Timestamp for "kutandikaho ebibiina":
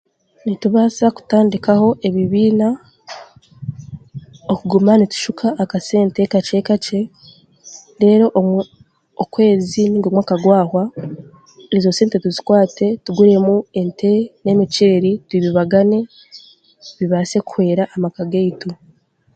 1.15-2.67